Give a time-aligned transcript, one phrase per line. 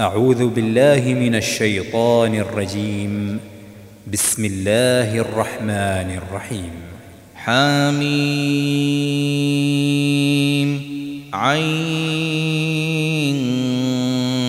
[0.00, 3.40] أعوذ بالله من الشيطان الرجيم.
[4.12, 6.70] بسم الله الرحمن الرحيم.
[7.34, 8.10] حميم.
[11.32, 12.14] عين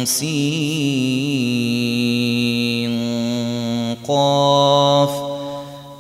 [0.06, 0.77] سين.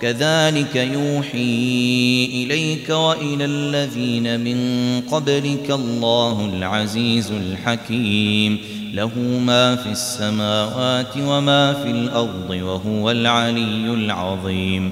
[0.02, 8.60] كذلك يوحي إليك وإلى الذين من قبلك الله العزيز الحكيم
[8.94, 14.92] له ما في السماوات وما في الأرض وهو العلي العظيم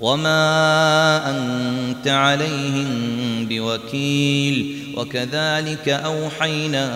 [0.00, 2.86] وما أنت عليهم
[3.50, 6.86] بوكيل وكذلك أوحينا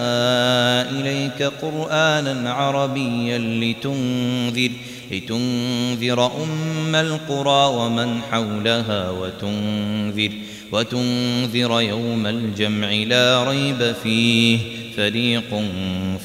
[0.90, 4.70] إليك قرآنا عربيا لتنذر
[5.10, 10.30] لتنذر أم القرى ومن حولها وتنذر
[10.72, 14.58] وتنذر يوم الجمع لا ريب فيه
[14.96, 15.64] فريق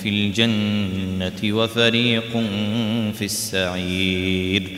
[0.03, 2.31] في الجنة وفريق
[3.13, 4.77] في السعير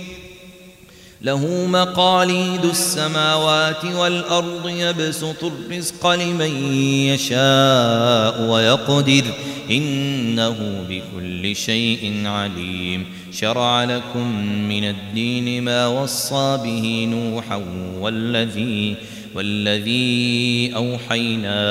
[1.23, 6.73] له مقاليد السماوات والأرض يبسط الرزق لمن
[7.05, 9.23] يشاء ويقدر.
[9.71, 13.05] إنه بكل شيء عليم.
[13.31, 14.27] شرع لكم
[14.69, 17.61] من الدين ما وصى به نوحا
[17.99, 18.95] والذي
[19.35, 21.61] والذي أوحينا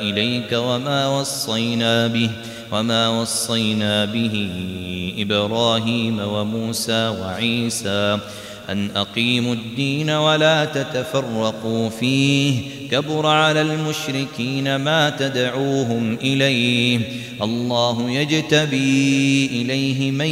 [0.00, 2.30] إليك وما وصينا به
[2.72, 4.50] وما وصينا به
[5.18, 8.18] إبراهيم وموسى وعيسى.
[8.70, 12.54] أن أقيموا الدين ولا تتفرقوا فيه.
[12.90, 17.00] كبر على المشركين ما تدعوهم إليه.
[17.42, 20.26] الله يجتبي إليه من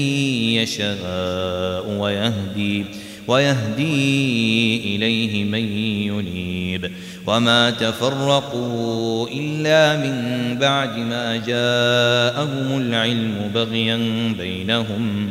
[0.58, 2.84] يشاء ويهدي
[3.28, 6.90] ويهدي إليه من ينيب.
[7.26, 13.96] وما تفرقوا إلا من بعد ما جاءهم العلم بغيا
[14.38, 15.30] بينهم.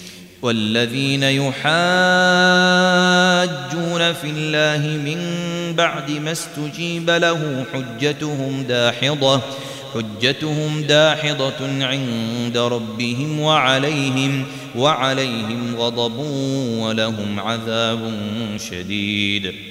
[0.41, 1.63] والذين يحاجون
[4.13, 5.19] في الله من
[5.75, 9.41] بعد ما استجيب له حجتهم داحضة
[9.93, 14.45] حجتهم داحضة عند ربهم وعليهم
[14.75, 16.17] وعليهم غضب
[16.79, 18.11] ولهم عذاب
[18.69, 19.70] شديد.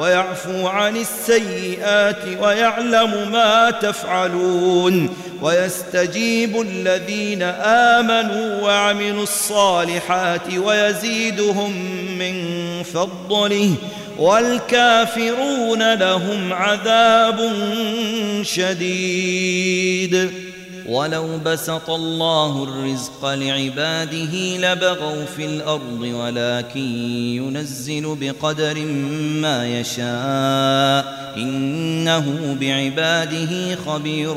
[0.00, 7.42] ويعفو عن السيئات ويعلم ما تفعلون ويستجيب الذين
[7.92, 11.72] آمنوا وعملوا الصالحات ويزيدهم
[12.18, 12.42] من
[12.82, 13.74] فضله
[14.18, 17.52] والكافرون لهم عذاب
[18.42, 20.30] شديد.
[20.88, 26.80] ولو بسط الله الرزق لعباده لبغوا في الأرض ولكن
[27.36, 28.78] ينزل بقدر
[29.40, 31.34] ما يشاء.
[31.36, 34.34] إنه بعباده خبير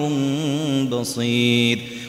[0.89, 1.96] بصير.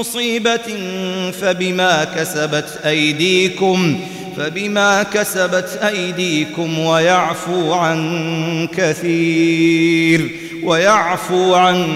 [0.00, 0.76] مصيبة
[1.40, 4.00] فبما كسبت أيديكم
[4.36, 10.30] فبما كسبت أيديكم ويعفو عن كثير
[10.62, 11.86] ويعفو عن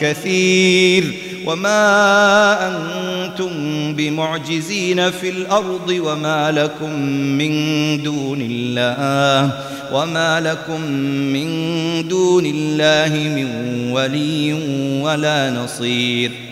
[0.00, 1.04] كثير.
[1.46, 3.50] وما أنتم
[3.94, 7.52] بمعجزين في الأرض وما لكم من
[8.02, 9.50] دون الله
[9.92, 10.80] وما لكم
[11.32, 11.48] من
[12.08, 13.48] دون الله من
[13.90, 14.52] ولي
[15.02, 16.51] ولا نصير.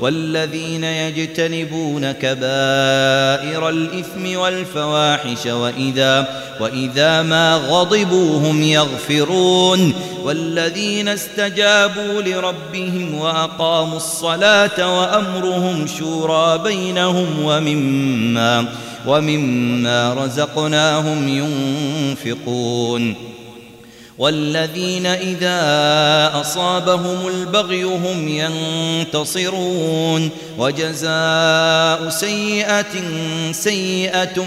[0.00, 9.94] والذين يجتنبون كبائر الإثم والفواحش وإذا وإذا ما غضبوا هم يغفرون.
[10.24, 18.66] والذين استجابوا لربهم وأقاموا الصلاة وأمرهم شورى بينهم ومما
[19.06, 23.14] ومما رزقناهم ينفقون.
[24.18, 25.60] والذين إذا
[26.40, 30.30] أصابهم البغي هم ينتصرون.
[30.58, 32.94] وجزاء سيئة
[33.52, 34.46] سيئة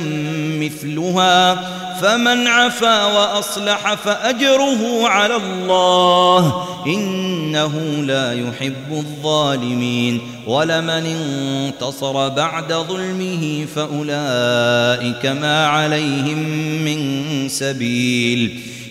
[0.60, 1.56] مثلها.
[2.02, 6.68] فمن عفا وأصلح فأجره على الله.
[6.86, 7.74] إنه
[8.06, 10.22] لا يحب الظالمين.
[10.48, 16.38] ولمن انتصر بعد ظلمه فأولئك ما عليهم
[16.86, 18.60] من سبيل.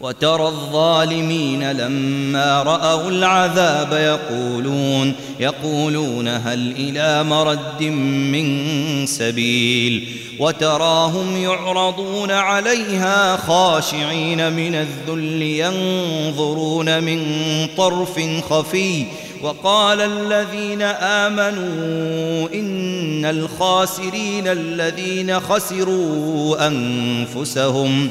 [0.00, 10.08] وترى الظالمين لما رأوا العذاب يقولون يقولون هل إلى مرد من سبيل
[10.40, 17.22] وتراهم يعرضون عليها خاشعين من الذل ينظرون من
[17.76, 19.04] طرف خفي
[19.42, 28.10] وقال الذين آمنوا إن الخاسرين الذين خسروا أنفسهم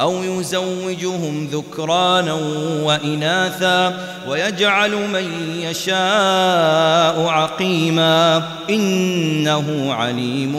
[0.00, 2.34] أو يزوجهم ذكرانا
[2.82, 10.56] وإناثا ويجعل من يشاء عقيما إنه عليم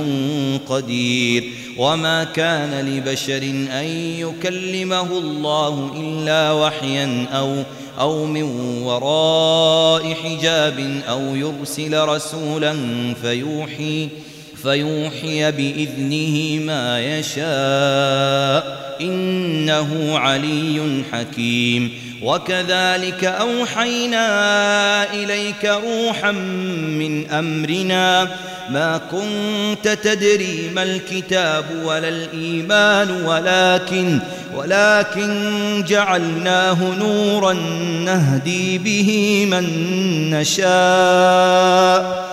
[0.70, 1.44] قدير
[1.78, 3.86] وما كان لبشر أن
[4.20, 7.64] يكلمه الله إلا وحيا أو
[8.00, 8.44] أو من
[8.84, 12.76] وراء حجاب أو يرسل رسولا
[13.22, 14.10] فيوحي
[14.64, 21.92] فيوحي بإذنه ما يشاء إنه علي حكيم.
[22.22, 24.24] وكذلك أوحينا
[25.14, 28.28] إليك روحا من أمرنا
[28.70, 34.20] ما كنت تدري ما الكتاب ولا الإيمان ولكن
[34.56, 37.54] ولكن جعلناه نورا
[38.06, 39.66] نهدي به من
[40.30, 42.33] نشاء.